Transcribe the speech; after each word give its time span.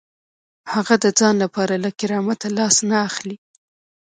هغه 0.73 0.95
د 1.03 1.05
ځان 1.19 1.35
لپاره 1.43 1.73
له 1.83 1.89
کرامت 1.99 2.39
لاس 2.57 2.75
نه 2.89 2.97
اخلي. 3.07 3.37